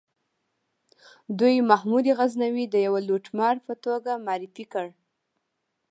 [1.39, 4.87] دوی محمود غزنوي د یوه لوټمار په توګه معرفي کړ.